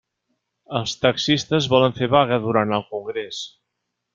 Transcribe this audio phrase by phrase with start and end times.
[0.79, 3.47] Els taxistes volen fer vaga durant el congrés.